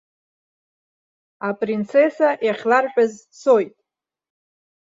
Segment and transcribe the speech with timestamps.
[1.47, 3.73] Апринцесса иахьларҳәаз дцоит.